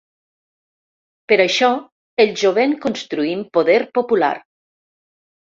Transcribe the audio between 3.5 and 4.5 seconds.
poder popular.